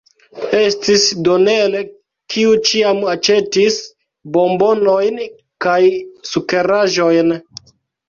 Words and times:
Estis 0.59 1.03
Donel, 1.27 1.75
kiu 2.35 2.57
ĉiam 2.71 3.03
aĉetis 3.13 3.79
bombonojn 4.41 5.23
kaj 5.69 5.81
sukeraĵojn. 6.35 7.37